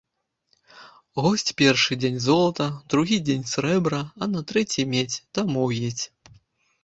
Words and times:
Госць 1.23 1.51
першы 1.61 1.97
дзень‒ 2.03 2.17
золата, 2.27 2.65
другі 2.93 3.17
дзень‒ 3.27 3.45
срэбра, 3.53 3.99
а 4.21 4.29
на 4.33 4.41
трэці‒ 4.53 4.81
медзь, 4.95 5.19
дамоў 5.39 5.77
едзь! 5.91 6.05